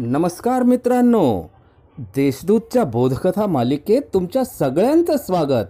नमस्कार 0.00 0.62
मित्रांनो. 0.62 1.50
देशदूतच्या 1.98 2.84
बोधकथा 2.84 3.46
मालिकेत 3.46 4.02
तुमच्या 4.14 4.44
सगळ्यांचं 4.44 5.16
स्वागत. 5.16 5.66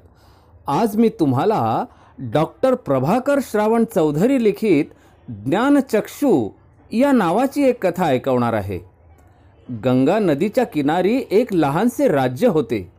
आज 0.67 0.97
मी 0.97 1.09
तुम्हाला 1.09 1.85
डॉक्टर 2.19 2.75
प्रभाकर 2.75 3.39
श्रावण 3.43 3.85
चौधरी 3.95 4.45
लिखित 4.45 4.85
ज्ञानचक्षू 5.29 6.51
या 6.93 7.13
नावाची 7.13 7.63
एक 7.63 7.87
कथा 7.87 8.05
ऐकवणार 8.05 8.53
आहे. 8.53 8.79
गंगा 9.85 10.19
नदीच्या 10.19 10.65
किनारी 10.65 11.23
एक 11.31 11.55
लहानसे 11.55 12.09
राज्य 12.09 12.49
होते. 12.49 12.93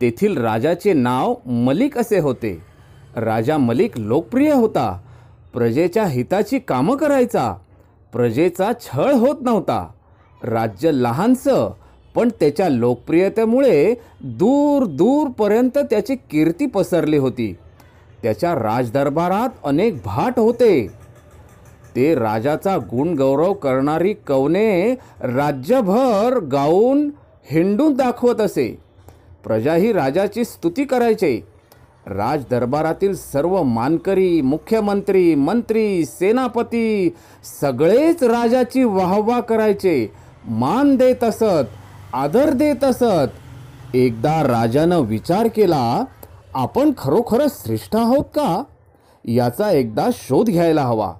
तेथील 0.00 0.38
राजाचे 0.38 0.92
नाव 0.92 1.34
मलिक 1.46 1.98
असे 1.98 2.18
होते. 2.18 2.58
राजा 3.16 3.58
मलिक 3.58 3.98
लोकप्रिय 3.98 4.52
होता. 4.52 5.00
प्रजेच्या 5.52 6.04
हिताची 6.04 6.58
कामं 6.58 6.96
करायचा. 6.96 7.54
प्रजेचा 8.12 8.70
छळ 8.80 9.12
होत 9.12 9.36
नव्हता. 9.40 9.92
राज्य 10.44 10.90
लहानसं 10.92 11.72
पण 12.14 12.28
त्याच्या 12.28 12.68
लोकप्रियतेमुळे 12.68 13.94
दूर 14.24 14.84
दूरपर्यंत 14.84 15.78
त्याची 15.78 16.14
कीर्ती 16.14 16.66
पसरली 16.66 17.16
होती. 17.16 17.56
त्याच्या 18.22 18.54
राजदरबारात 18.54 19.48
अनेक 19.64 19.96
भाट 20.04 20.38
होते. 20.38 20.86
ते 21.96 22.14
राजाचा 22.14 22.76
गुणगौरव 22.76 23.52
करणारी 23.52 24.14
कवने 24.26 24.92
राज्यभर 25.20 26.38
गाऊन 26.38 27.10
हिंडून 27.50 27.94
दाखवत 27.94 28.40
असे. 28.40 28.78
प्रजाही 29.44 29.92
राजाची 29.92 30.44
स्तुती 30.44 30.84
करायचे. 30.84 31.40
राजदरबारातील 32.06 33.14
सर्व 33.14 33.62
मानकरी 33.62 34.40
मुख्यमंत्री 34.40 35.34
मंत्री 35.34 36.04
सेनापती 36.04 37.14
सगळेच 37.60 38.22
राजाची 38.22 38.84
वाहवा 38.84 39.40
करायचे. 39.40 40.12
मान 40.48 40.96
देत 40.96 41.24
असत 41.24 41.68
आदर 42.12 42.50
देत 42.50 42.84
असत. 42.84 43.28
एकदा 43.94 44.42
राजानं 44.42 45.00
विचार 45.00 45.46
केला 45.46 46.04
आपण 46.54 46.90
खरोखरच 46.98 47.64
श्रेष्ठ 47.64 47.96
आहोत 47.96 48.24
का? 48.24 48.62
याचा 49.24 49.70
एकदा 49.70 50.08
शोध 50.12 50.46
घ्यायला 50.46 50.82
हवा. 50.82 51.14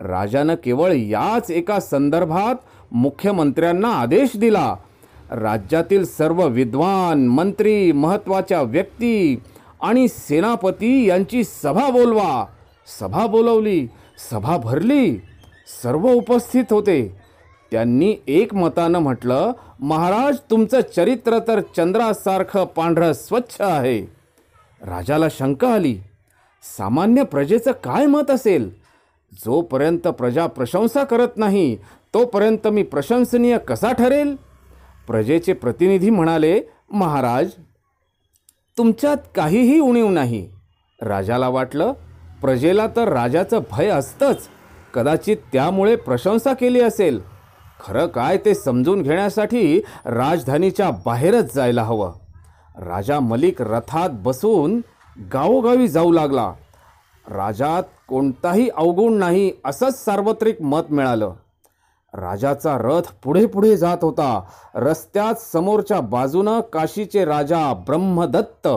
राजानं 0.00 0.54
केवळ 0.54 0.92
याच 0.92 1.50
एका 1.50 1.80
संदर्भात 1.80 2.54
मुख्यमंत्र्यांना 2.92 3.88
आदेश 3.88 4.36
दिला. 4.36 4.76
राज्यातील 5.30 6.06
सर्व 6.06 6.46
विद्वान 6.46 7.26
मंत्री 7.26 7.92
महत्त्वाच्या 7.92 8.62
व्यक्ती 8.62 9.40
आणि 9.82 10.08
सेनापती 10.08 11.08
यांची 11.08 11.44
सभा 11.44 11.90
बोलवा. 11.90 12.46
सभा 13.00 13.26
बोलवली 13.26 13.88
सभा 14.30 14.56
भरली. 14.56 15.16
सर्व 15.82 16.12
उपस्थित 16.12 16.64
होते. 16.70 17.25
त्यांनी 17.70 18.16
एकमतानं 18.26 18.98
म्हटलं 18.98 19.52
महाराज 19.80 20.36
तुमचं 20.50 20.80
चरित्र 20.96 21.38
तर 21.38 21.60
चंद्रासारखं 21.76 22.64
पांढरं 22.64 23.12
स्वच्छ 23.12 23.60
आहे. 23.60 24.00
राजाला 24.82 25.26
शंका 25.30 25.74
आली. 25.74 25.98
सामान्य 26.78 27.22
प्रजेचं 27.22 27.72
काय 27.72 28.06
मत 28.06 28.30
असेल? 28.30 28.70
जोपर्यंत 29.32 30.08
प्रजा 30.08 30.46
प्रशंसा 30.46 31.04
करत 31.04 31.28
नाही 31.36 31.76
तोपर्यंत 32.14 32.68
मी 32.68 32.82
प्रशंसनीय 32.82 33.58
कसा 33.58 33.92
ठरेल? 33.92 34.36
प्रजेचे 35.06 35.52
प्रतिनिधी 35.52 36.10
म्हणाले 36.10 36.60
महाराज 36.90 37.50
तुमच्यात 38.78 39.16
काहीही 39.34 39.80
उणीव 39.80 40.08
नाही. 40.08 40.48
राजाला 41.02 41.48
वाटलं 41.48 41.92
प्रजेला 42.40 42.86
तर 42.86 43.08
राजाचं 43.08 43.60
भय 43.70 43.88
असतंच. 43.88 44.48
कदाचित 44.94 45.36
त्यामुळे 45.52 45.96
प्रशंसा 45.96 46.52
केली 46.54 46.80
असेल. 46.80 47.35
खरं 47.80 48.06
काय 48.06 48.38
ते 48.38 48.54
समजून 48.54 49.02
घेण्यासाठी 49.02 49.80
राजधानीच्या 50.04 50.90
बाहेरच 50.90 51.54
जायला 51.54 51.82
हवं. 51.82 52.12
राजा 52.76 53.20
मलिक 53.20 53.62
रथात 53.62 54.10
बसून 54.12 54.80
गावोगावी 55.32 55.88
जाऊ 55.88 56.12
लागला. 56.12 56.52
राजात 57.28 57.82
कोणताही 58.08 58.68
अवगुण 58.68 59.12
नाही 59.12 59.52
असंच 59.64 60.04
सार्वत्रिक 60.04 60.62
मत 60.62 60.82
मिळालं. 60.90 61.32
राजाचा 62.14 62.78
रथ 62.80 63.02
पुढे 63.24 63.46
पुढे 63.46 63.76
जात 63.76 63.98
होता. 64.02 64.40
रस्त्यात 64.74 65.34
समोरच्या 65.34 66.00
बाजूनं 66.00 66.60
काशीचे 66.60 67.24
राजा 67.24 67.72
ब्रह्मदत्त 67.72 68.68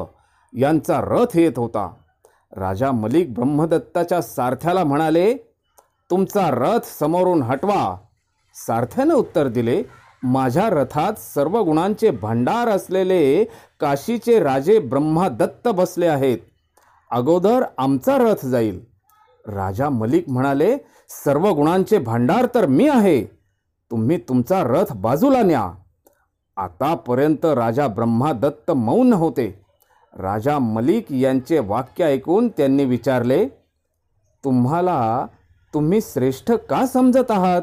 यांचा 0.53 1.01
रथ 1.01 1.37
येत 1.37 1.59
होता. 1.59 1.91
राजा 2.55 2.91
मलिक 2.91 3.33
ब्रह्मदत्ताच्या 3.33 4.21
सारथ्याला 4.21 4.83
म्हणाले 4.83 5.33
तुमचा 6.09 6.49
रथ 6.49 6.79
समोरून 6.99 7.43
हटवा. 7.43 7.97
सार्थ्यानं 8.53 9.13
उत्तर 9.13 9.47
दिले 9.47 9.83
माझ्या 10.23 10.69
रथात 10.69 11.13
सर्व 11.13 11.63
गुणांचे 11.63 12.09
भंडार 12.11 12.67
असलेले 12.67 13.43
काशीचे 13.79 14.39
राजे 14.39 14.79
ब्रह्मादत्त 14.79 15.67
बसले 15.67 16.07
आहेत. 16.07 16.37
अगोदर 17.11 17.63
आमचा 17.77 18.17
रथ 18.17 18.45
जाईल. 18.45 18.85
राजा 19.47 19.89
मलिक 19.89 20.29
म्हणाले 20.29 20.77
सर्व 21.09 21.49
गुणांचे 21.49 21.97
भांडार 21.97 22.47
तर 22.55 22.65
मी 22.65 22.87
आहे. 22.87 23.25
तुम्ही 23.91 24.17
तुमचा 24.17 24.63
रथ 24.63 24.93
बाजूला 24.95 25.41
न्या. 25.41 25.71
आतापर्यंत 26.57 27.45
राजा 27.45 27.87
ब्रह्मादत्त 27.87 28.71
मौन 28.71 29.13
होते. 29.13 29.61
राजा 30.13 30.59
मलिक 30.59 31.11
यांचे 31.11 31.59
वाक्य 31.59 32.03
ऐकून 32.03 32.49
त्यांनी 32.49 32.85
विचारले 32.85 33.47
तुम्हाला 34.43 35.25
तुम्ही 35.73 35.99
श्रेष्ठ 36.01 36.51
का 36.51 36.85
समजत 36.85 37.31
आहात? 37.31 37.61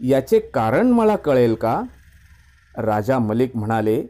याचे 0.00 0.38
कारण 0.38 0.86
मला 0.86 1.16
कळेल 1.16 1.54
का? 1.54 1.82
राजा 2.78 3.18
मलिक 3.18 3.56
म्हणाले 3.56 4.04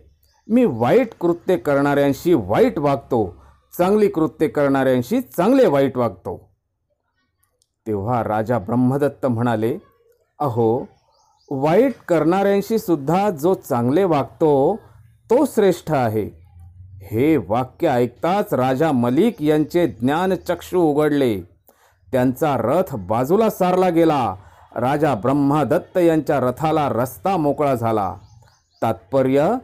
मी 0.48 0.64
वाईट 0.64 1.08
कृत्य 1.20 1.56
करणाऱ्यांशी 1.56 2.34
वाईट 2.34 2.78
वागतो. 2.78 3.44
चांगली 3.78 4.08
कृत्य 4.08 4.48
करणाऱ्यांशी 4.48 5.20
चांगले 5.20 5.66
वाईट 5.66 5.96
वागतो. 5.96 6.54
तेव्हा 7.86 8.24
राजा 8.24 8.58
ब्रह्मदत्त 8.58 9.26
म्हणाले 9.26 9.78
अहो 10.38 10.88
वाईट 11.50 11.94
करणाऱ्यांशी 12.08 12.78
सुद्धा 12.78 13.30
जो 13.30 13.54
चांगले 13.54 14.04
वागतो 14.04 14.76
तो 15.30 15.44
श्रेष्ठ 15.44 15.92
आहे. 15.92 16.44
हे 17.02 17.36
वाक्य 17.36 17.88
ऐकताच 17.88 18.54
राजा 18.54 18.92
मलिक 18.92 19.42
यांचे 19.42 19.86
ज्ञानचक्षु 19.86 20.80
उघडले. 20.80 21.40
त्यांचा 22.12 22.56
रथ 22.58 22.96
बाजूला 22.96 23.50
सारला 23.50 23.88
गेला. 23.88 24.34
राजा 24.76 25.14
ब्रह्मदत्त 25.14 25.98
यांच्या 25.98 26.40
रथाला 26.40 26.88
रस्ता 26.88 27.36
मोकळा 27.36 27.74
झाला. 27.74 28.14
तात्पर्य 28.82 29.54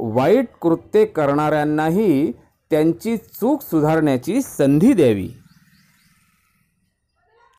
वाईट 0.00 0.48
कृत्ये 0.62 1.04
करणाऱ्यांनाही 1.04 2.32
त्यांची 2.70 3.16
चूक 3.16 3.62
सुधारण्याची 3.62 4.42
संधी 4.42 4.92
द्यावी. 4.92 5.28